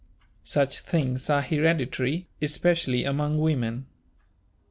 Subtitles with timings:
[0.43, 3.85] Such things are hereditary, especially among women.